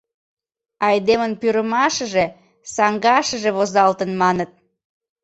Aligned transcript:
Айдемын 0.87 1.31
пӱрымашыже 1.41 2.25
саҥгашыже 2.75 3.49
возалтын, 3.57 4.11
маныт. 4.21 4.51